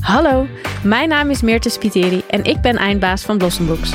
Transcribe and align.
Hallo, 0.00 0.46
mijn 0.84 1.08
naam 1.08 1.30
is 1.30 1.42
Meerte 1.42 1.68
Spiteri 1.68 2.22
en 2.30 2.44
ik 2.44 2.60
ben 2.60 2.76
eindbaas 2.76 3.22
van 3.22 3.38
Blossombooks. 3.38 3.92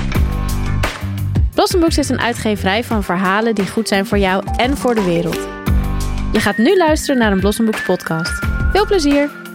Blossombooks 1.53 1.97
is 1.97 2.09
een 2.09 2.19
uitgeverij 2.19 2.83
van 2.83 3.03
verhalen 3.03 3.55
die 3.55 3.67
goed 3.67 3.87
zijn 3.87 4.05
voor 4.05 4.17
jou 4.17 4.43
en 4.55 4.77
voor 4.77 4.95
de 4.95 5.03
wereld. 5.03 5.47
Je 6.31 6.39
gaat 6.39 6.57
nu 6.57 6.77
luisteren 6.77 7.17
naar 7.17 7.31
een 7.31 7.39
Blossombooks 7.39 7.83
podcast. 7.83 8.45
Veel 8.71 8.85
plezier! 8.85 9.45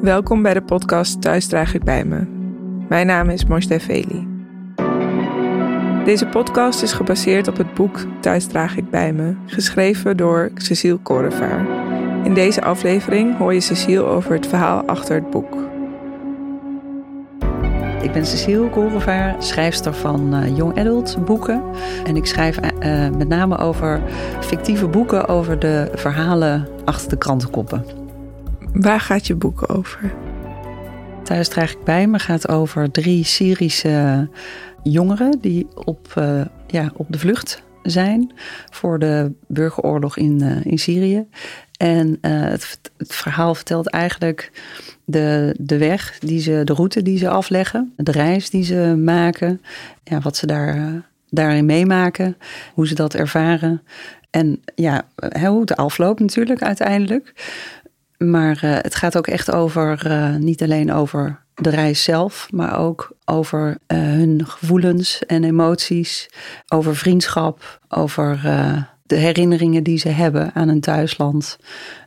Welkom 0.00 0.42
bij 0.42 0.54
de 0.54 0.62
podcast 0.62 1.22
Thuis 1.22 1.46
draag 1.46 1.74
ik 1.74 1.84
bij 1.84 2.04
me. 2.04 2.33
Mijn 2.94 3.06
naam 3.06 3.30
is 3.30 3.44
Moshe 3.44 3.80
Veli. 3.80 4.28
Deze 6.04 6.26
podcast 6.26 6.82
is 6.82 6.92
gebaseerd 6.92 7.48
op 7.48 7.56
het 7.56 7.74
boek 7.74 7.98
Thuis 8.20 8.46
draag 8.46 8.76
ik 8.76 8.90
bij 8.90 9.12
me, 9.12 9.34
geschreven 9.46 10.16
door 10.16 10.50
Cecile 10.54 10.96
Korevaar. 10.96 11.66
In 12.24 12.34
deze 12.34 12.62
aflevering 12.62 13.36
hoor 13.36 13.54
je 13.54 13.60
Cecile 13.60 14.02
over 14.02 14.32
het 14.32 14.46
verhaal 14.46 14.82
achter 14.86 15.14
het 15.14 15.30
boek. 15.30 15.56
Ik 18.02 18.12
ben 18.12 18.26
Cecile 18.26 18.70
Korevaar, 18.70 19.34
schrijfster 19.38 19.94
van 19.94 20.34
uh, 20.34 20.56
young 20.56 20.78
adult 20.78 21.24
boeken. 21.24 21.62
En 22.04 22.16
ik 22.16 22.26
schrijf 22.26 22.58
uh, 22.58 23.10
met 23.10 23.28
name 23.28 23.58
over 23.58 24.02
fictieve 24.40 24.88
boeken 24.88 25.28
over 25.28 25.58
de 25.58 25.90
verhalen 25.94 26.68
achter 26.84 27.08
de 27.08 27.16
krantenkoppen. 27.16 27.84
Waar 28.72 29.00
gaat 29.00 29.26
je 29.26 29.34
boek 29.34 29.74
over? 29.76 30.14
Thuis 31.24 31.48
draag 31.48 31.72
ik 31.72 31.84
bij 31.84 32.06
me 32.06 32.18
gaat 32.18 32.48
over 32.48 32.90
drie 32.90 33.24
Syrische 33.24 34.28
jongeren 34.82 35.38
die 35.40 35.66
op, 35.74 36.14
uh, 36.18 36.44
ja, 36.66 36.92
op 36.96 37.06
de 37.10 37.18
vlucht 37.18 37.62
zijn 37.82 38.32
voor 38.70 38.98
de 38.98 39.32
burgeroorlog 39.46 40.16
in, 40.16 40.42
uh, 40.42 40.64
in 40.64 40.78
Syrië. 40.78 41.26
En 41.76 42.18
het, 42.20 42.78
het, 42.96 43.14
verhaal 43.14 43.54
vertelt 43.54 43.88
eigenlijk 43.90 44.50
de, 45.04 45.54
de 45.58 45.78
weg, 45.78 46.18
die 46.18 46.40
ze, 46.40 46.62
de 46.64 46.72
route 46.72 47.02
die 47.02 47.18
ze 47.18 47.28
afleggen, 47.28 47.92
de 47.96 48.12
reis 48.12 48.50
die 48.50 48.64
ze 48.64 49.00
maken, 49.04 49.60
ja, 50.02 50.20
wat 50.20 50.36
ze 50.36 50.46
daar, 50.46 51.02
daarin 51.30 51.66
meemaken, 51.66 52.36
hoe 52.74 52.86
ze 52.86 52.94
dat 52.94 53.14
ervaren. 53.14 53.82
En 54.30 54.60
ja, 54.74 55.02
hoe 55.44 55.60
het 55.60 55.76
afloopt 55.76 56.20
natuurlijk 56.20 56.62
uiteindelijk. 56.62 57.32
Maar 58.18 58.60
uh, 58.64 58.76
het 58.80 58.94
gaat 58.94 59.16
ook 59.16 59.26
echt 59.26 59.52
over, 59.52 60.06
uh, 60.06 60.34
niet 60.34 60.62
alleen 60.62 60.92
over 60.92 61.42
de 61.54 61.70
reis 61.70 62.02
zelf, 62.02 62.48
maar 62.50 62.78
ook 62.78 63.16
over 63.24 63.68
uh, 63.68 63.98
hun 63.98 64.46
gevoelens 64.46 65.26
en 65.26 65.44
emoties, 65.44 66.30
over 66.68 66.96
vriendschap, 66.96 67.80
over 67.88 68.40
de 69.02 69.16
herinneringen 69.16 69.82
die 69.82 69.98
ze 69.98 70.08
hebben 70.08 70.54
aan 70.54 70.68
hun 70.68 70.80
thuisland, 70.80 71.58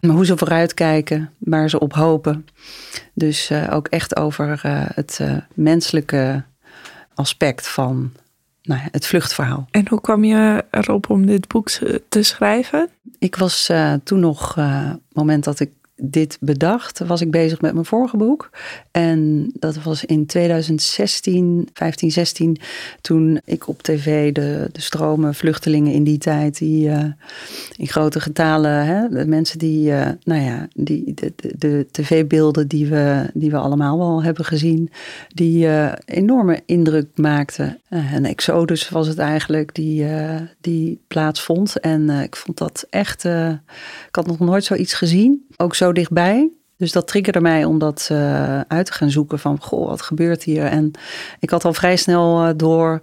maar 0.01 0.15
hoe 0.15 0.25
ze 0.25 0.37
vooruitkijken, 0.37 1.33
waar 1.37 1.69
ze 1.69 1.79
op 1.79 1.93
hopen. 1.93 2.45
Dus 3.13 3.51
ook 3.69 3.87
echt 3.87 4.15
over 4.15 4.59
het 4.93 5.21
menselijke 5.53 6.43
aspect 7.13 7.67
van 7.67 8.11
nou 8.61 8.81
ja, 8.81 8.87
het 8.91 9.07
vluchtverhaal. 9.07 9.67
En 9.71 9.87
hoe 9.87 10.01
kwam 10.01 10.23
je 10.23 10.65
erop 10.71 11.09
om 11.09 11.25
dit 11.25 11.47
boek 11.47 11.69
te 12.09 12.23
schrijven? 12.23 12.89
Ik 13.19 13.35
was 13.35 13.71
toen 14.03 14.19
nog, 14.19 14.55
het 14.55 14.99
moment 15.13 15.43
dat 15.43 15.59
ik 15.59 15.71
dit 16.01 16.37
bedacht, 16.41 16.99
was 16.99 17.21
ik 17.21 17.31
bezig 17.31 17.61
met 17.61 17.73
mijn 17.73 17.85
vorige 17.85 18.17
boek. 18.17 18.49
En 18.91 19.51
dat 19.53 19.83
was 19.83 20.05
in 20.05 20.25
2016, 20.25 21.69
15, 21.73 22.11
16, 22.11 22.57
toen 23.01 23.39
ik 23.45 23.67
op 23.67 23.81
tv 23.81 24.33
de, 24.33 24.69
de 24.71 24.81
stromen 24.81 25.35
vluchtelingen 25.35 25.93
in 25.93 26.03
die 26.03 26.17
tijd, 26.17 26.57
die 26.57 26.87
uh, 26.87 27.03
in 27.75 27.87
grote 27.87 28.19
getalen, 28.19 28.85
hè, 28.85 29.09
de 29.09 29.25
mensen 29.25 29.59
die, 29.59 29.89
uh, 29.89 30.07
nou 30.23 30.41
ja, 30.41 30.67
die, 30.73 31.13
de, 31.13 31.33
de, 31.35 31.53
de 31.57 31.87
tv-beelden 31.91 32.67
die 32.67 32.87
we, 32.87 33.29
die 33.33 33.51
we 33.51 33.57
allemaal 33.57 33.97
wel 33.97 34.23
hebben 34.23 34.45
gezien, 34.45 34.89
die 35.33 35.65
uh, 35.65 35.91
enorme 36.05 36.61
indruk 36.65 37.07
maakten. 37.15 37.79
een 37.89 38.25
exodus 38.25 38.89
was 38.89 39.07
het 39.07 39.17
eigenlijk 39.17 39.75
die, 39.75 40.05
die 40.61 40.99
plaatsvond. 41.07 41.79
En 41.79 42.09
ik 42.09 42.35
vond 42.35 42.57
dat 42.57 42.85
echt, 42.89 43.23
ik 43.23 44.15
had 44.15 44.27
nog 44.27 44.39
nooit 44.39 44.63
zoiets 44.63 44.93
gezien. 44.93 45.45
Ook 45.57 45.75
zo 45.75 45.86
dichtbij. 45.93 46.51
Dus 46.77 46.91
dat 46.91 47.07
triggerde 47.07 47.41
mij 47.41 47.65
om 47.65 47.79
dat 47.79 48.09
uh, 48.11 48.59
uit 48.59 48.85
te 48.85 48.93
gaan 48.93 49.09
zoeken 49.09 49.39
van, 49.39 49.61
goh, 49.61 49.87
wat 49.87 50.01
gebeurt 50.01 50.43
hier? 50.43 50.65
En 50.65 50.91
ik 51.39 51.49
had 51.49 51.65
al 51.65 51.73
vrij 51.73 51.95
snel 51.95 52.47
uh, 52.47 52.49
door 52.55 52.99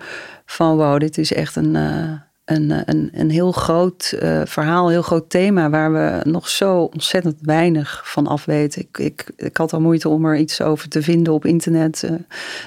van, 0.46 0.76
wow, 0.76 1.00
dit 1.00 1.18
is 1.18 1.32
echt 1.32 1.56
een, 1.56 1.74
uh, 1.74 2.12
een, 2.44 2.70
een, 2.84 3.10
een 3.12 3.30
heel 3.30 3.52
groot 3.52 4.16
verhaal, 4.44 4.84
een 4.84 4.92
heel 4.92 5.02
groot 5.02 5.30
thema 5.30 5.70
waar 5.70 5.92
we 5.92 6.20
nog 6.30 6.48
zo 6.48 6.82
ontzettend 6.82 7.36
weinig 7.40 8.02
van 8.04 8.26
af 8.26 8.44
weten. 8.44 8.80
Ik, 8.80 8.98
ik, 8.98 9.32
ik 9.36 9.56
had 9.56 9.72
al 9.72 9.80
moeite 9.80 10.08
om 10.08 10.24
er 10.24 10.36
iets 10.36 10.60
over 10.60 10.88
te 10.88 11.02
vinden 11.02 11.32
op 11.32 11.44
internet. 11.44 12.10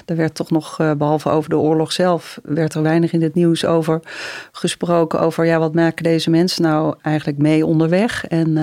er 0.06 0.16
werd 0.16 0.34
toch 0.34 0.50
nog, 0.50 0.76
behalve 0.76 1.28
over 1.30 1.50
de 1.50 1.58
oorlog 1.58 1.92
zelf, 1.92 2.40
werd 2.42 2.74
er 2.74 2.82
weinig 2.82 3.12
in 3.12 3.22
het 3.22 3.34
nieuws 3.34 3.64
over 3.64 4.00
gesproken. 4.52 5.20
Over, 5.20 5.44
ja, 5.44 5.58
wat 5.58 5.74
maken 5.74 6.04
deze 6.04 6.30
mensen 6.30 6.62
nou 6.62 6.94
eigenlijk 7.02 7.38
mee 7.38 7.66
onderweg? 7.66 8.26
En 8.26 8.56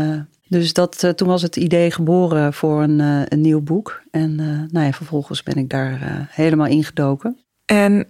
dus 0.48 0.74
dat, 0.74 1.04
uh, 1.04 1.12
toen 1.12 1.28
was 1.28 1.42
het 1.42 1.56
idee 1.56 1.92
geboren 1.92 2.54
voor 2.54 2.84
een, 2.84 3.00
uh, 3.00 3.22
een 3.26 3.42
nieuw 3.42 3.62
boek. 3.62 4.02
En 4.12 4.32
uh, 4.40 4.48
nou 4.72 4.86
ja, 4.86 4.92
vervolgens 4.92 5.44
ben 5.44 5.56
ik 5.56 5.70
daar 5.70 6.28
helemaal 6.32 6.68
ingedoken. 6.68 7.38
En 7.66 8.08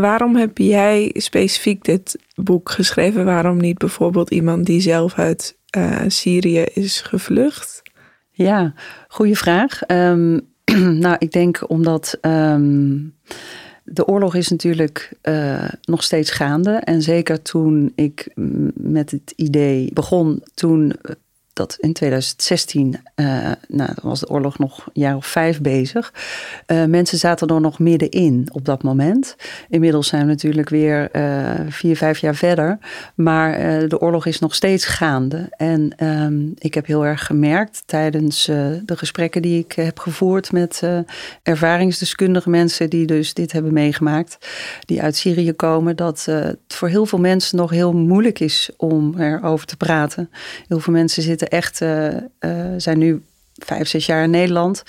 waarom 0.00 0.36
heb 0.36 0.58
jij 0.58 1.10
specifiek 1.14 1.84
dit 1.84 2.18
boek 2.34 2.70
geschreven? 2.70 3.24
Waarom 3.24 3.56
niet 3.56 3.78
bijvoorbeeld 3.78 4.30
iemand 4.30 4.66
die 4.66 4.80
zelf 4.80 5.18
uit 5.18 5.58
Syrië 6.06 6.60
is 6.60 7.00
gevlucht? 7.00 7.82
Ja, 8.30 8.74
goede 9.08 9.36
vraag. 9.36 9.80
Um, 9.86 10.40
nou, 11.04 11.16
ik 11.18 11.32
denk 11.32 11.70
omdat. 11.70 12.18
Um, 12.20 13.14
de 13.84 14.06
oorlog 14.06 14.34
is 14.34 14.48
natuurlijk 14.48 15.12
uh, 15.22 15.68
nog 15.82 16.02
steeds 16.02 16.30
gaande. 16.30 16.70
En 16.70 17.02
zeker 17.02 17.42
toen 17.42 17.92
ik 17.94 18.30
met 18.74 19.10
het 19.10 19.32
idee 19.36 19.90
begon, 19.92 20.42
toen 20.54 20.92
dat 21.54 21.76
in 21.80 21.92
2016, 21.92 22.96
uh, 23.16 23.50
eh, 23.50 23.52
nou, 23.68 23.90
was 24.02 24.20
de 24.20 24.28
oorlog 24.28 24.58
nog 24.58 24.86
een 24.86 24.92
jaar 24.92 25.16
of 25.16 25.26
vijf 25.26 25.60
bezig. 25.60 26.12
Uh, 26.66 26.84
mensen 26.84 27.18
zaten 27.18 27.48
er 27.48 27.60
nog 27.60 27.78
middenin 27.78 28.48
op 28.52 28.64
dat 28.64 28.82
moment. 28.82 29.36
Inmiddels 29.68 30.08
zijn 30.08 30.22
we 30.22 30.28
natuurlijk 30.28 30.68
weer 30.68 31.08
uh, 31.16 31.50
vier, 31.68 31.96
vijf 31.96 32.18
jaar 32.18 32.34
verder. 32.34 32.78
Maar 33.14 33.58
de 33.88 34.00
oorlog 34.00 34.26
is 34.26 34.38
nog 34.38 34.54
steeds 34.54 34.84
gaande. 34.84 35.46
En 35.50 36.04
um, 36.04 36.54
ik 36.58 36.74
heb 36.74 36.86
heel 36.86 37.06
erg 37.06 37.26
gemerkt 37.26 37.82
tijdens 37.86 38.44
de 38.44 38.96
gesprekken 38.96 39.42
die 39.42 39.58
ik 39.58 39.72
heb 39.72 39.98
gevoerd 39.98 40.52
met 40.52 40.82
ervaringsdeskundige 41.42 42.50
mensen 42.50 42.90
die 42.90 43.06
dus 43.06 43.34
dit 43.34 43.52
hebben 43.52 43.72
meegemaakt, 43.72 44.38
die 44.84 45.02
uit 45.02 45.16
Syrië 45.16 45.52
komen, 45.52 45.96
dat 45.96 46.24
het 46.24 46.58
voor 46.68 46.88
heel 46.88 47.06
veel 47.06 47.18
mensen 47.18 47.56
nog 47.56 47.70
heel 47.70 47.92
moeilijk 47.92 48.40
is 48.40 48.70
om 48.76 49.18
erover 49.18 49.66
te 49.66 49.76
praten. 49.76 50.30
Heel 50.68 50.80
veel 50.80 50.92
mensen 50.92 51.22
zitten 51.22 51.43
echt, 51.48 51.80
uh, 51.80 52.16
zijn 52.76 52.98
nu 52.98 53.22
vijf, 53.54 53.88
zes 53.88 54.06
jaar 54.06 54.22
in 54.22 54.30
Nederland. 54.30 54.82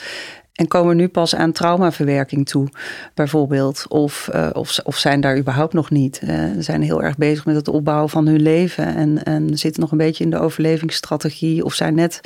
En 0.55 0.67
komen 0.67 0.95
nu 0.95 1.07
pas 1.07 1.35
aan 1.35 1.51
traumaverwerking 1.51 2.47
toe, 2.47 2.67
bijvoorbeeld. 3.13 3.85
Of, 3.87 4.29
uh, 4.35 4.49
of, 4.53 4.79
of 4.83 4.97
zijn 4.97 5.21
daar 5.21 5.37
überhaupt 5.37 5.73
nog 5.73 5.89
niet. 5.89 6.21
Uh, 6.23 6.43
zijn 6.59 6.81
heel 6.81 7.03
erg 7.03 7.17
bezig 7.17 7.45
met 7.45 7.55
het 7.55 7.67
opbouwen 7.67 8.09
van 8.09 8.27
hun 8.27 8.41
leven. 8.41 8.95
En, 8.95 9.23
en 9.23 9.57
zitten 9.57 9.81
nog 9.81 9.91
een 9.91 9.97
beetje 9.97 10.23
in 10.23 10.29
de 10.29 10.39
overlevingsstrategie. 10.39 11.65
Of 11.65 11.73
zijn 11.73 11.95
net 11.95 12.21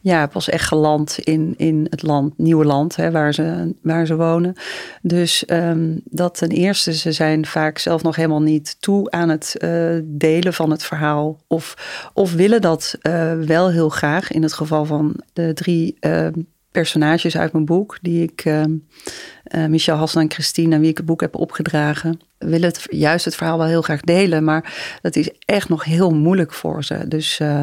ja, 0.00 0.26
pas 0.26 0.48
echt 0.48 0.66
geland 0.66 1.18
in, 1.18 1.54
in 1.56 1.86
het 1.90 2.02
land, 2.02 2.38
nieuwe 2.38 2.64
land 2.64 2.96
hè, 2.96 3.10
waar, 3.10 3.34
ze, 3.34 3.74
waar 3.82 4.06
ze 4.06 4.16
wonen. 4.16 4.54
Dus 5.00 5.44
um, 5.46 6.00
dat 6.04 6.34
ten 6.34 6.50
eerste, 6.50 6.94
ze 6.94 7.12
zijn 7.12 7.46
vaak 7.46 7.78
zelf 7.78 8.02
nog 8.02 8.16
helemaal 8.16 8.42
niet 8.42 8.76
toe 8.80 9.10
aan 9.10 9.28
het 9.28 9.54
uh, 9.58 9.98
delen 10.04 10.54
van 10.54 10.70
het 10.70 10.84
verhaal. 10.84 11.38
Of, 11.46 11.76
of 12.14 12.32
willen 12.32 12.60
dat 12.60 12.98
wel 13.46 13.70
heel 13.70 13.88
graag. 13.88 14.30
In 14.30 14.42
het 14.42 14.52
geval 14.52 14.84
van 14.84 15.14
de 15.32 15.52
drie 15.54 15.96
ehm, 16.00 16.32
personages 16.72 17.36
uit 17.36 17.52
mijn 17.52 17.64
boek, 17.64 17.98
die 18.02 18.22
ik, 18.22 18.44
uh, 18.44 18.62
uh, 18.64 19.66
Michel 19.66 19.96
Hassan 19.96 20.22
en 20.22 20.30
Christine, 20.30 20.74
aan 20.74 20.80
wie 20.80 20.90
ik 20.90 20.96
het 20.96 21.06
boek 21.06 21.20
heb 21.20 21.36
opgedragen, 21.36 22.20
willen 22.38 22.68
het, 22.68 22.86
juist 22.90 23.24
het 23.24 23.34
verhaal 23.34 23.58
wel 23.58 23.66
heel 23.66 23.82
graag 23.82 24.00
delen, 24.00 24.44
maar 24.44 24.98
dat 25.02 25.16
is 25.16 25.30
echt 25.38 25.68
nog 25.68 25.84
heel 25.84 26.10
moeilijk 26.10 26.52
voor 26.52 26.84
ze. 26.84 27.08
Dus 27.08 27.38
uh, 27.40 27.62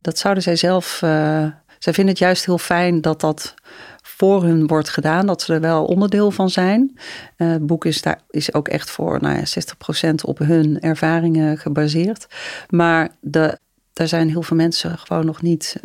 dat 0.00 0.18
zouden 0.18 0.42
zij 0.42 0.56
zelf, 0.56 1.00
uh, 1.04 1.46
zij 1.78 1.92
vinden 1.92 2.12
het 2.12 2.18
juist 2.18 2.46
heel 2.46 2.58
fijn 2.58 3.00
dat 3.00 3.20
dat 3.20 3.54
voor 4.02 4.42
hun 4.42 4.66
wordt 4.66 4.88
gedaan, 4.88 5.26
dat 5.26 5.42
ze 5.42 5.54
er 5.54 5.60
wel 5.60 5.84
onderdeel 5.84 6.30
van 6.30 6.50
zijn. 6.50 6.98
Uh, 7.36 7.50
het 7.50 7.66
boek 7.66 7.84
is, 7.84 8.02
daar, 8.02 8.20
is 8.30 8.54
ook 8.54 8.68
echt 8.68 8.90
voor 8.90 9.18
nou 9.20 9.36
ja, 9.36 9.44
60% 10.10 10.14
op 10.24 10.38
hun 10.38 10.80
ervaringen 10.80 11.58
gebaseerd. 11.58 12.26
Maar 12.68 13.08
de, 13.20 13.58
daar 14.00 14.08
zijn 14.08 14.28
heel 14.28 14.42
veel 14.42 14.56
mensen 14.56 14.98
gewoon 14.98 15.26
nog 15.26 15.42
niet 15.42 15.76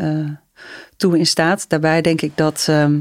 toe 0.97 1.17
in 1.17 1.25
staat. 1.25 1.65
Daarbij 1.69 2.01
denk 2.01 2.21
ik 2.21 2.31
dat 2.35 2.65
ehm, 2.69 2.99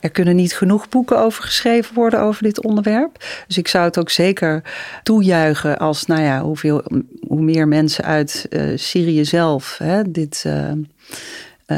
er 0.00 0.10
kunnen 0.10 0.36
niet 0.36 0.56
genoeg 0.56 0.88
boeken 0.88 1.18
over 1.18 1.42
geschreven 1.42 1.94
worden 1.94 2.20
over 2.20 2.42
dit 2.42 2.64
onderwerp. 2.64 3.24
Dus 3.46 3.58
ik 3.58 3.68
zou 3.68 3.84
het 3.84 3.98
ook 3.98 4.10
zeker 4.10 4.62
toejuichen 5.02 5.78
als, 5.78 6.06
nou 6.06 6.22
ja, 6.22 6.42
hoeveel, 6.42 6.84
hoe 7.26 7.42
meer 7.42 7.68
mensen 7.68 8.04
uit 8.04 8.46
uh, 8.50 8.78
Syrië 8.78 9.24
zelf 9.24 9.78
hè, 9.78 10.10
dit 10.10 10.44
uh, 10.46 10.72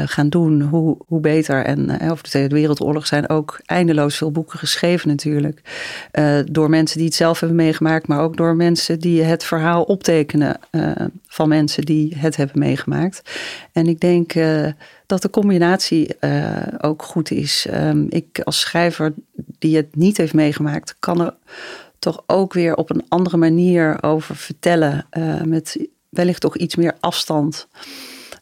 gaan 0.05 0.29
doen, 0.29 0.61
hoe, 0.61 0.97
hoe 1.07 1.19
beter. 1.19 1.65
En 1.65 2.01
over 2.09 2.23
de 2.23 2.29
Tweede 2.29 2.55
Wereldoorlog 2.55 3.07
zijn 3.07 3.29
ook 3.29 3.59
eindeloos 3.65 4.17
veel 4.17 4.31
boeken 4.31 4.59
geschreven 4.59 5.07
natuurlijk. 5.09 5.61
door 6.51 6.69
mensen 6.69 6.97
die 6.97 7.05
het 7.05 7.15
zelf 7.15 7.39
hebben 7.39 7.57
meegemaakt, 7.57 8.07
maar 8.07 8.19
ook 8.19 8.37
door 8.37 8.55
mensen 8.55 8.99
die 8.99 9.23
het 9.23 9.43
verhaal 9.43 9.83
optekenen 9.83 10.59
van 11.27 11.47
mensen 11.47 11.83
die 11.83 12.15
het 12.17 12.35
hebben 12.35 12.59
meegemaakt. 12.59 13.21
En 13.71 13.87
ik 13.87 13.99
denk 13.99 14.33
dat 15.05 15.21
de 15.21 15.29
combinatie 15.29 16.15
ook 16.81 17.03
goed 17.03 17.31
is. 17.31 17.67
Um, 17.73 18.05
ik 18.09 18.39
als 18.43 18.59
schrijver 18.59 19.13
die 19.59 19.75
het 19.75 19.95
niet 19.95 20.17
heeft 20.17 20.33
meegemaakt, 20.33 20.95
kan 20.99 21.21
er 21.21 21.33
toch 21.99 22.23
ook 22.25 22.53
weer 22.53 22.75
op 22.75 22.89
een 22.89 23.05
andere 23.07 23.37
manier 23.37 24.03
over 24.03 24.35
vertellen. 24.35 25.05
Met 25.45 25.87
wellicht 26.09 26.41
toch 26.41 26.57
iets 26.57 26.75
meer 26.75 26.95
afstand. 26.99 27.67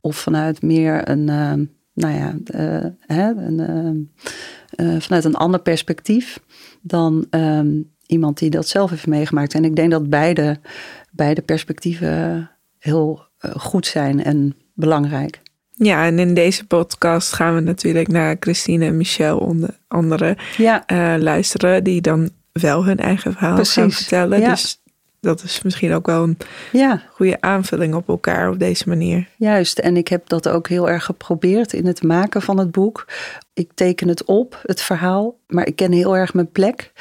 Of 0.06 0.16
vanuit 0.16 0.62
meer 0.62 1.10
een, 1.10 1.28
uh, 1.28 1.54
nou 1.94 2.14
ja, 2.14 2.36
hè, 3.00 3.30
een, 3.30 4.12
vanuit 5.02 5.24
een 5.26 5.36
ander 5.36 5.60
perspectief 5.60 6.40
dan 6.82 7.26
um, 7.30 7.92
iemand 8.06 8.38
die 8.38 8.50
dat 8.50 8.68
zelf 8.68 8.90
heeft 8.90 9.08
meegemaakt. 9.08 9.54
En 9.54 9.66
ik 9.66 9.76
denk 9.76 9.92
dat 9.92 10.10
beide, 10.10 10.60
beide 11.12 11.42
perspectieven 11.42 12.50
heel 12.80 13.22
goed 13.58 13.86
zijn 13.86 14.24
en 14.24 14.56
belangrijk. 14.74 15.42
Ja, 15.72 16.06
en 16.06 16.20
in 16.20 16.34
deze 16.34 16.68
podcast 16.68 17.34
gaan 17.34 17.56
we 17.56 17.62
natuurlijk 17.62 18.08
naar 18.08 18.38
Christine 18.40 18.86
en 18.86 18.98
Michel 18.98 19.38
onder 19.38 19.78
andere 19.88 20.38
ja. 20.58 20.84
luisteren, 21.20 21.84
die 21.84 22.02
dan 22.02 22.30
wel 22.52 22.86
hun 22.86 22.98
eigen 23.00 23.32
verhaal 23.32 23.56
Precies. 23.56 23.74
gaan 23.74 23.92
vertellen. 23.92 24.40
Ja. 24.40 24.50
Dus 24.50 24.83
dat 25.24 25.44
is 25.44 25.62
misschien 25.62 25.94
ook 25.94 26.06
wel 26.06 26.24
een 26.24 26.38
ja. 26.72 27.02
goede 27.12 27.42
aanvulling 27.42 27.94
op 27.94 28.08
elkaar 28.08 28.50
op 28.50 28.60
deze 28.60 28.90
manier. 28.90 29.28
Juist, 29.38 29.80
en 29.80 29.98
ik 29.98 30.08
heb 30.08 30.28
dat 30.28 30.50
ook 30.50 30.68
heel 30.68 30.90
erg 30.90 31.06
geprobeerd 31.06 31.74
in 31.74 31.86
het 31.86 32.04
maken 32.04 32.42
van 32.42 32.58
het 32.58 32.72
boek. 32.72 33.06
Ik 33.56 33.72
teken 33.74 34.08
het 34.08 34.26
op, 34.26 34.60
het 34.64 34.82
verhaal, 34.82 35.38
maar 35.48 35.68
ik 35.68 35.76
ken 35.76 35.92
heel 35.92 36.18
erg 36.18 36.34
mijn 36.34 36.52
plek. 36.52 36.92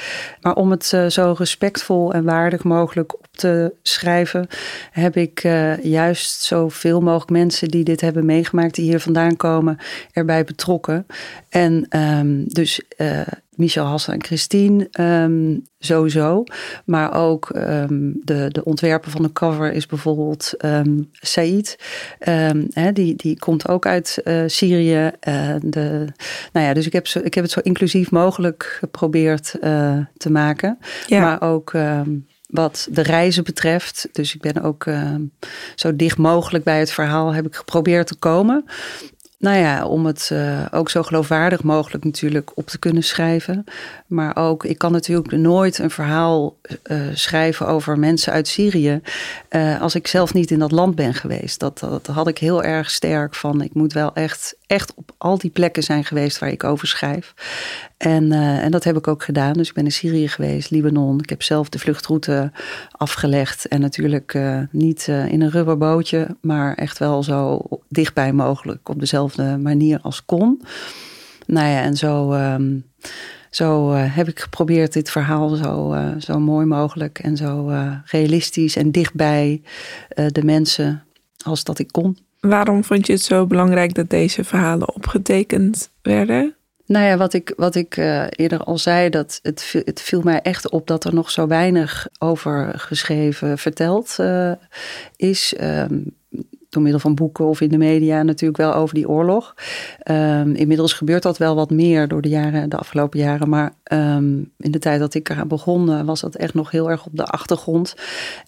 Maar 0.40 0.54
om 0.54 0.70
het 0.70 0.92
uh, 0.94 1.06
zo 1.06 1.34
respectvol 1.38 2.12
en 2.12 2.24
waardig 2.24 2.64
mogelijk 2.64 3.14
op 3.14 3.26
te 3.30 3.74
schrijven, 3.82 4.46
heb 4.90 5.16
ik 5.16 5.44
uh, 5.44 5.84
juist 5.84 6.42
zoveel 6.42 7.00
mogelijk 7.00 7.30
mensen 7.30 7.68
die 7.68 7.84
dit 7.84 8.00
hebben 8.00 8.26
meegemaakt, 8.26 8.74
die 8.74 8.84
hier 8.84 9.00
vandaan 9.00 9.36
komen, 9.36 9.78
erbij 10.12 10.44
betrokken. 10.44 11.06
En 11.48 11.86
um, 11.98 12.44
dus 12.48 12.80
uh, 12.96 13.20
Michel 13.54 13.84
Hassan 13.84 14.14
en 14.14 14.24
Christine 14.24 14.88
um, 15.00 15.62
sowieso. 15.78 16.44
Maar 16.84 17.14
ook 17.14 17.50
um, 17.56 18.20
de, 18.24 18.48
de 18.48 18.64
ontwerper 18.64 19.10
van 19.10 19.22
de 19.22 19.32
cover 19.32 19.72
is 19.72 19.86
bijvoorbeeld 19.86 20.52
um, 20.64 21.08
Said. 21.12 21.78
Die, 22.92 23.16
die 23.16 23.38
komt 23.38 23.68
ook 23.68 23.86
uit 23.86 24.22
Syrië. 24.46 25.10
De, 25.60 26.06
nou 26.52 26.66
ja, 26.66 26.74
dus 26.74 26.86
ik 26.86 26.92
heb, 26.92 27.06
zo, 27.06 27.18
ik 27.18 27.34
heb 27.34 27.44
het 27.44 27.52
zo 27.52 27.60
inclusief 27.60 28.10
mogelijk 28.10 28.76
geprobeerd 28.78 29.54
uh, 29.60 29.98
te 30.16 30.30
maken. 30.30 30.78
Ja. 31.06 31.20
Maar 31.20 31.40
ook 31.40 31.72
wat 32.48 32.88
de 32.90 33.02
reizen 33.02 33.44
betreft. 33.44 34.08
Dus 34.12 34.34
ik 34.34 34.40
ben 34.40 34.62
ook 34.62 34.86
zo 35.74 35.96
dicht 35.96 36.18
mogelijk 36.18 36.64
bij 36.64 36.78
het 36.78 36.92
verhaal 36.92 37.34
heb 37.34 37.46
ik 37.46 37.54
geprobeerd 37.54 38.06
te 38.06 38.14
komen. 38.14 38.64
Nou 39.42 39.58
ja, 39.58 39.86
om 39.86 40.06
het 40.06 40.30
uh, 40.32 40.66
ook 40.70 40.90
zo 40.90 41.02
geloofwaardig 41.02 41.62
mogelijk 41.62 42.04
natuurlijk 42.04 42.50
op 42.54 42.66
te 42.66 42.78
kunnen 42.78 43.02
schrijven. 43.02 43.64
Maar 44.06 44.36
ook, 44.36 44.64
ik 44.64 44.78
kan 44.78 44.92
natuurlijk 44.92 45.32
nooit 45.32 45.78
een 45.78 45.90
verhaal 45.90 46.56
uh, 46.84 47.00
schrijven 47.14 47.66
over 47.66 47.98
mensen 47.98 48.32
uit 48.32 48.48
Syrië. 48.48 49.00
Uh, 49.50 49.80
als 49.80 49.94
ik 49.94 50.06
zelf 50.06 50.34
niet 50.34 50.50
in 50.50 50.58
dat 50.58 50.72
land 50.72 50.94
ben 50.94 51.14
geweest. 51.14 51.60
Dat, 51.60 51.78
dat 51.78 52.06
had 52.06 52.28
ik 52.28 52.38
heel 52.38 52.62
erg 52.62 52.90
sterk 52.90 53.34
van. 53.34 53.62
Ik 53.62 53.74
moet 53.74 53.92
wel 53.92 54.14
echt, 54.14 54.56
echt 54.72 54.94
op 54.94 55.14
al 55.18 55.38
die 55.38 55.50
plekken 55.50 55.82
zijn 55.82 56.04
geweest 56.04 56.38
waar 56.38 56.50
ik 56.50 56.64
over 56.64 56.88
schrijf. 56.88 57.34
En, 57.96 58.24
uh, 58.32 58.64
en 58.64 58.70
dat 58.70 58.84
heb 58.84 58.96
ik 58.96 59.08
ook 59.08 59.22
gedaan. 59.22 59.52
Dus 59.52 59.68
ik 59.68 59.74
ben 59.74 59.84
in 59.84 59.92
Syrië 59.92 60.28
geweest, 60.28 60.70
Libanon. 60.70 61.18
Ik 61.20 61.28
heb 61.28 61.42
zelf 61.42 61.68
de 61.68 61.78
vluchtroute 61.78 62.52
afgelegd. 62.90 63.68
En 63.68 63.80
natuurlijk 63.80 64.34
uh, 64.34 64.60
niet 64.70 65.06
uh, 65.08 65.32
in 65.32 65.40
een 65.40 65.50
rubberbootje, 65.50 66.36
maar 66.40 66.74
echt 66.74 66.98
wel 66.98 67.22
zo 67.22 67.60
dichtbij 67.88 68.32
mogelijk. 68.32 68.88
Op 68.88 69.00
dezelfde 69.00 69.56
manier 69.56 69.98
als 70.02 70.24
kon. 70.24 70.62
Nou 71.46 71.68
ja, 71.68 71.82
en 71.82 71.96
zo, 71.96 72.32
um, 72.32 72.84
zo 73.50 73.92
heb 73.92 74.28
ik 74.28 74.40
geprobeerd 74.40 74.92
dit 74.92 75.10
verhaal 75.10 75.48
zo, 75.48 75.96
zo 76.18 76.38
mooi 76.38 76.66
mogelijk 76.66 77.18
en 77.18 77.36
zo 77.36 77.70
realistisch 78.04 78.76
en 78.76 78.90
dichtbij 78.90 79.62
de 80.08 80.44
mensen 80.44 81.04
als 81.44 81.64
dat 81.64 81.78
ik 81.78 81.88
kon. 81.92 82.18
Waarom 82.48 82.84
vond 82.84 83.06
je 83.06 83.12
het 83.12 83.22
zo 83.22 83.46
belangrijk 83.46 83.94
dat 83.94 84.10
deze 84.10 84.44
verhalen 84.44 84.94
opgetekend 84.94 85.90
werden? 86.02 86.54
Nou 86.86 87.04
ja, 87.04 87.16
wat 87.16 87.32
ik, 87.32 87.52
wat 87.56 87.74
ik 87.74 87.96
uh, 87.96 88.26
eerder 88.30 88.58
al 88.58 88.78
zei, 88.78 89.08
dat 89.08 89.38
het, 89.42 89.82
het 89.84 90.00
viel 90.00 90.20
mij 90.22 90.40
echt 90.40 90.70
op 90.70 90.86
dat 90.86 91.04
er 91.04 91.14
nog 91.14 91.30
zo 91.30 91.46
weinig 91.46 92.08
over 92.18 92.72
geschreven, 92.76 93.58
verteld 93.58 94.16
uh, 94.20 94.52
is. 95.16 95.54
Um, 95.60 96.04
door 96.72 96.82
middel 96.82 97.00
van 97.00 97.14
boeken 97.14 97.44
of 97.44 97.60
in 97.60 97.68
de 97.68 97.78
media 97.78 98.22
natuurlijk 98.22 98.58
wel 98.58 98.74
over 98.74 98.94
die 98.94 99.08
oorlog. 99.08 99.54
Um, 100.10 100.54
inmiddels 100.54 100.92
gebeurt 100.92 101.22
dat 101.22 101.38
wel 101.38 101.54
wat 101.54 101.70
meer 101.70 102.08
door 102.08 102.22
de 102.22 102.28
jaren, 102.28 102.70
de 102.70 102.76
afgelopen 102.76 103.18
jaren. 103.18 103.48
Maar 103.48 103.72
um, 103.92 104.50
in 104.58 104.70
de 104.70 104.78
tijd 104.78 105.00
dat 105.00 105.14
ik 105.14 105.28
eraan 105.28 105.48
begon, 105.48 105.90
uh, 105.90 106.02
was 106.02 106.20
dat 106.20 106.34
echt 106.34 106.54
nog 106.54 106.70
heel 106.70 106.90
erg 106.90 107.06
op 107.06 107.16
de 107.16 107.24
achtergrond. 107.24 107.94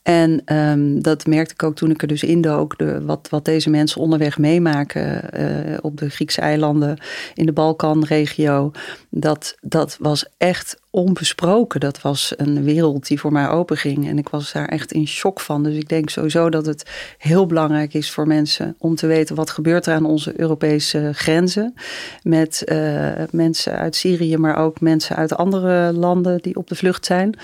En 0.03 0.57
um, 0.57 1.03
dat 1.03 1.27
merkte 1.27 1.55
ik 1.55 1.63
ook 1.63 1.75
toen 1.75 1.91
ik 1.91 2.03
er 2.03 2.09
dus 2.09 2.23
indook. 2.23 2.79
De, 2.79 3.05
wat, 3.05 3.27
wat 3.31 3.45
deze 3.45 3.71
mensen 3.71 4.01
onderweg 4.01 4.39
meemaken 4.39 5.23
uh, 5.41 5.79
op 5.81 5.97
de 5.97 6.09
Griekse 6.09 6.41
eilanden, 6.41 6.99
in 7.35 7.47
de 7.47 7.53
Balkanregio. 7.53 8.71
Dat, 9.11 9.57
dat 9.61 9.97
was 10.01 10.27
echt 10.37 10.83
onbesproken. 10.91 11.81
Dat 11.81 12.01
was 12.01 12.33
een 12.37 12.65
wereld 12.65 13.07
die 13.07 13.21
voor 13.21 13.33
mij 13.33 13.49
openging. 13.49 14.09
En 14.09 14.19
ik 14.19 14.29
was 14.29 14.53
daar 14.53 14.69
echt 14.69 14.93
in 14.93 15.07
shock 15.07 15.41
van. 15.41 15.63
Dus 15.63 15.75
ik 15.75 15.89
denk 15.89 16.11
sowieso 16.11 16.51
dat 16.51 16.67
het 16.67 16.91
heel 17.19 17.47
belangrijk 17.47 17.95
is 17.95 18.11
voor 18.11 18.27
mensen 18.27 18.75
om 18.79 18.95
te 18.95 19.07
weten 19.07 19.37
wat 19.37 19.51
gebeurt 19.51 19.87
er 19.87 19.95
aan 19.95 20.05
onze 20.05 20.41
Europese 20.41 21.11
grenzen. 21.13 21.75
Met 22.23 22.63
uh, 22.67 23.13
mensen 23.31 23.79
uit 23.79 23.97
Syrië, 23.97 24.37
maar 24.37 24.57
ook 24.57 24.81
mensen 24.81 25.17
uit 25.17 25.34
andere 25.37 25.93
landen 25.93 26.43
die 26.43 26.57
op 26.57 26.69
de 26.69 26.75
vlucht 26.75 27.07
zijn. 27.07 27.39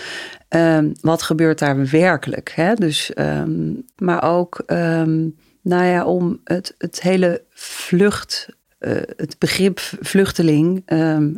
Um, 0.48 0.92
wat 1.00 1.22
gebeurt 1.22 1.58
daar 1.58 1.86
werkelijk? 1.90 2.52
Hè? 2.54 2.74
Dus, 2.74 3.12
um, 3.14 3.84
maar 3.96 4.22
ook, 4.22 4.62
um, 4.66 5.36
nou 5.62 5.84
ja, 5.84 6.04
om 6.04 6.40
het, 6.44 6.74
het 6.78 7.02
hele 7.02 7.42
vlucht 7.50 8.48
uh, 8.80 8.92
het 9.16 9.36
begrip 9.38 9.78
vluchteling, 10.00 10.82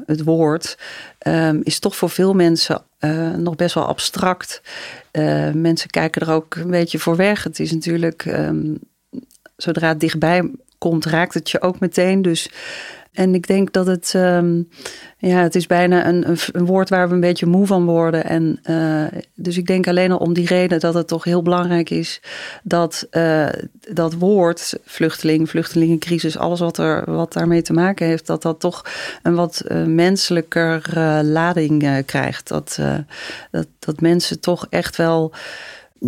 het 0.07 0.23
woord, 0.23 0.79
is 1.63 1.79
toch 1.79 1.97
voor 1.97 2.11
veel 2.11 2.35
mensen 2.35 2.83
uh, 3.01 3.35
nog 3.35 3.57
best 3.57 3.75
wel 3.75 3.87
abstract. 3.87 4.63
Mensen 5.53 5.91
kijken 5.91 6.23
er 6.23 6.33
ook 6.33 6.55
een 6.55 6.71
beetje 6.71 6.99
voor 6.99 7.17
weg. 7.17 7.45
Het 7.45 7.61
is 7.61 7.73
natuurlijk, 7.73 8.37
zodra 9.57 9.89
het 9.89 10.01
dichtbij 10.01 10.51
komt, 10.83 11.05
raakt 11.05 11.35
het 11.35 11.51
je 11.51 11.61
ook 11.61 11.81
meteen. 11.81 12.23
Dus 12.23 12.51
en 13.13 13.35
ik 13.35 13.47
denk 13.47 13.73
dat 13.73 13.87
het, 13.87 14.13
um, 14.17 14.69
ja, 15.19 15.43
het 15.43 15.55
is 15.55 15.67
bijna 15.67 16.07
een, 16.07 16.37
een, 16.53 16.67
woord 16.67 16.89
waar 16.89 17.09
we 17.09 17.15
een 17.15 17.21
beetje 17.21 17.47
moe 17.47 17.67
van 17.67 17.85
worden. 17.85 18.25
En 18.25 18.61
uh, 18.71 19.21
dus 19.35 19.57
ik 19.57 19.67
denk 19.67 19.89
alleen 19.89 20.13
al 20.13 20.19
om 20.19 20.33
die 20.33 20.47
reden 20.47 20.81
dat 20.81 20.95
het 20.95 21.09
toch 21.09 21.25
heel 21.25 21.43
belangrijk 21.43 21.91
is 21.91 22.21
dat 22.63 23.07
uh, 23.11 23.49
dat 23.93 24.15
woord 24.15 24.79
vluchteling, 24.85 25.51
vluchtelingencrisis, 25.51 26.39
alles 26.39 26.61
wat, 26.61 26.79
er, 26.79 27.13
wat 27.13 27.33
daarmee 27.33 27.63
te 27.63 27.73
maken 27.73 28.07
heeft, 28.07 28.27
dat 28.27 28.43
dat 28.43 28.61
toch 28.61 28.85
een 29.23 29.35
wat 29.35 29.63
uh, 29.69 29.85
menselijker 29.85 30.83
lading 31.25 32.03
krijgt. 32.07 32.49
Dat, 32.49 32.79
dat, 33.51 33.67
dat 33.79 34.01
mensen 34.01 34.41
toch 34.41 34.67
echt 34.71 34.97
wel 34.97 35.33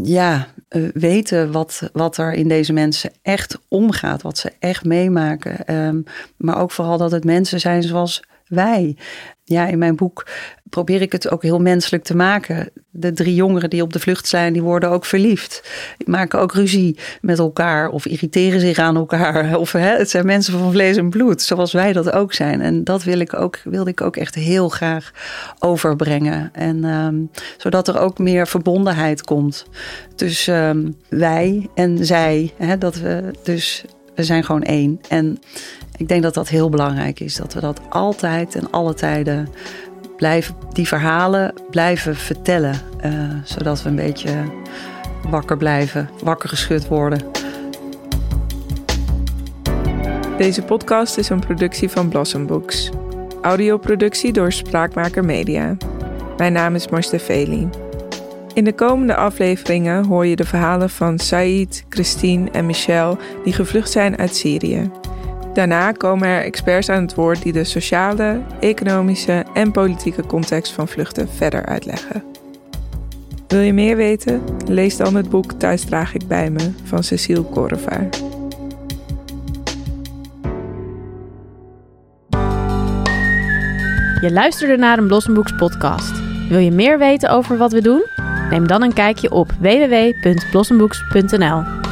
ja, 0.03 0.47
uh, 0.71 0.89
weten 0.95 1.53
wat, 1.53 1.91
wat 1.93 2.17
er 2.17 2.33
in 2.33 2.49
deze 2.49 2.73
mensen 2.73 3.11
echt 3.23 3.59
omgaat, 3.69 4.23
wat 4.23 4.39
ze 4.39 4.53
echt 4.59 4.85
meemaken. 4.85 5.75
Um, 5.75 6.05
maar 6.37 6.61
ook 6.61 6.71
vooral 6.71 6.99
dat 6.99 7.11
het 7.11 7.25
mensen 7.25 7.61
zijn 7.61 7.83
zoals 7.83 8.23
wij. 8.55 8.97
Ja, 9.47 9.67
in 9.67 9.79
mijn 9.79 9.97
boek 9.97 10.27
probeer 10.71 11.03
ik 11.03 11.13
het 11.13 11.31
ook 11.31 11.43
heel 11.43 11.61
menselijk 11.61 12.05
te 12.05 12.17
maken. 12.17 12.71
De 12.91 13.13
drie 13.13 13.35
jongeren 13.35 13.71
die 13.71 13.83
op 13.83 13.93
de 13.93 14.01
vlucht 14.01 14.27
zijn, 14.27 14.53
die 14.53 14.63
worden 14.63 14.91
ook 14.91 15.05
verliefd. 15.05 15.63
Die 15.99 16.11
maken 16.11 16.41
ook 16.41 16.53
ruzie 16.53 16.99
met 17.21 17.39
elkaar 17.39 17.89
of 17.89 18.07
irriteren 18.07 18.61
zich 18.61 18.79
aan 18.79 18.97
elkaar. 18.97 19.57
Of 19.65 19.73
hè, 19.73 19.97
het 19.97 20.11
zijn 20.11 20.27
mensen 20.27 20.59
van 20.59 20.73
vlees 20.73 20.97
en 20.97 21.11
bloed, 21.11 21.43
zoals 21.43 21.73
wij 21.73 21.93
dat 21.93 22.13
ook 22.13 22.33
zijn. 22.33 22.61
En 22.61 22.85
dat 22.85 23.05
wil 23.05 23.19
ik 23.19 23.35
ook, 23.35 23.61
wilde 23.65 23.91
ik 23.91 24.01
ook 24.01 24.17
echt 24.17 24.35
heel 24.35 24.69
graag 24.69 25.13
overbrengen. 25.59 26.51
En 26.53 26.85
um, 26.85 27.31
zodat 27.57 27.89
er 27.89 27.99
ook 27.99 28.19
meer 28.19 28.47
verbondenheid 28.47 29.23
komt 29.23 29.67
tussen 30.15 30.69
um, 30.69 30.97
wij 31.09 31.69
en 31.75 32.07
zij. 32.07 32.53
Hè, 32.57 32.79
dat 32.79 32.97
we 32.97 33.31
dus 33.43 33.85
we 34.15 34.25
zijn 34.25 34.45
gewoon 34.45 34.63
één. 34.63 35.01
En 35.09 35.39
ik 35.97 36.09
denk 36.09 36.23
dat 36.23 36.35
dat 36.35 36.49
heel 36.49 36.69
belangrijk 36.69 37.21
is. 37.21 37.37
Dat 37.37 37.55
we 37.55 37.61
dat 37.61 37.81
altijd 37.89 38.55
en 38.55 38.71
alle 38.71 38.95
tijden 38.95 39.49
blijven, 40.17 40.55
die 40.73 40.89
verhalen 40.89 41.55
blijven 41.71 42.17
vertellen. 42.17 42.75
Uh, 43.05 43.13
zodat 43.45 43.83
we 43.83 43.89
een 43.89 43.97
beetje 43.97 44.33
wakker 45.29 45.57
blijven, 45.57 46.11
wakker 46.23 46.49
geschud 46.49 46.89
worden. 46.89 47.21
Deze 50.39 50.63
podcast 50.63 51.19
is 51.19 51.29
een 51.29 51.41
productie 51.41 51.89
van 51.89 52.09
Blossom 52.09 52.47
Books. 52.47 52.91
Audioproductie 53.43 54.33
door 54.33 54.53
Spraakmaker 54.53 55.25
Media. 55.25 55.77
Mijn 56.37 56.53
naam 56.53 56.75
is 56.75 56.89
Marste 56.89 57.19
Veli. 57.19 57.69
In 58.55 58.65
de 58.65 58.75
komende 58.75 59.17
afleveringen 59.17 60.05
hoor 60.05 60.27
je 60.27 60.37
de 60.37 60.45
verhalen 60.45 60.91
van 60.91 61.19
Said, 61.19 61.85
Christine 61.89 62.51
en 62.51 62.67
Michel 62.67 63.19
die 63.45 63.53
gevlucht 63.53 63.91
zijn 63.91 64.19
uit 64.19 64.37
Syrië. 64.37 64.91
Daarna 65.55 65.93
komen 65.93 66.29
er 66.29 66.43
experts 66.43 66.89
aan 66.89 67.03
het 67.03 67.15
woord 67.15 67.43
die 67.43 67.53
de 67.53 67.65
sociale, 67.65 68.41
economische 68.61 69.45
en 69.55 69.73
politieke 69.73 70.27
context 70.27 70.73
van 70.73 70.89
vluchten 70.89 71.29
verder 71.29 71.67
uitleggen. 71.67 72.23
Wil 73.49 73.61
je 73.61 73.73
meer 73.73 73.97
weten? 73.97 74.43
Lees 74.67 74.97
dan 74.97 75.15
het 75.15 75.31
boek 75.31 75.53
Thuis 75.53 75.85
draag 75.85 76.15
ik 76.15 76.27
bij 76.27 76.51
me 76.51 76.71
van 76.85 77.03
Cecile 77.03 77.43
Korevaar. 77.43 78.09
Je 84.21 84.33
luisterde 84.33 84.77
naar 84.77 84.99
een 84.99 85.07
Blossomboeks 85.07 85.57
podcast. 85.57 86.13
Wil 86.49 86.59
je 86.59 86.71
meer 86.71 86.99
weten 86.99 87.31
over 87.31 87.57
wat 87.57 87.73
we 87.73 87.81
doen? 87.81 88.05
Neem 88.51 88.67
dan 88.67 88.83
een 88.83 88.93
kijkje 88.93 89.31
op 89.31 89.53
www.blossomboeks.nl. 89.61 91.84